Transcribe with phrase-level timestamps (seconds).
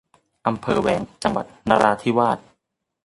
[0.47, 2.37] อำเภอแว้ง จังหวัดนราธิวาส